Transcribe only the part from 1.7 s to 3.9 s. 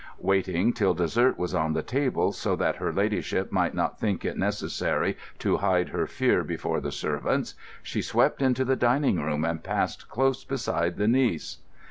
the table, so that her Ladyship might